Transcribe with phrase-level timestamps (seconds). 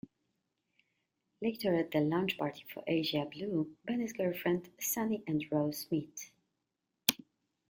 [1.43, 6.31] Later at a launch party for Asia Blue, Benny's girlfriend, Sunny and Rose meet.